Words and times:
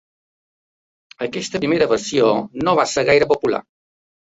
Aquesta 1.27 1.63
primera 1.67 1.91
versió 1.95 2.33
no 2.67 2.77
va 2.83 2.91
ser 2.97 3.09
gaire 3.15 3.33
popular. 3.37 3.67